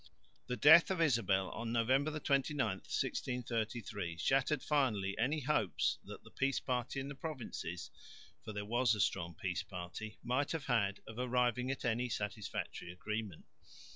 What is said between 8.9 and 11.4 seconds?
a strong peace party) might have had of